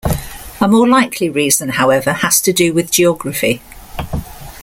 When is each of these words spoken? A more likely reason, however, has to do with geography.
A 0.59 0.67
more 0.67 0.87
likely 0.87 1.29
reason, 1.29 1.69
however, 1.69 2.11
has 2.13 2.41
to 2.41 2.51
do 2.51 2.73
with 2.73 2.89
geography. 2.89 3.61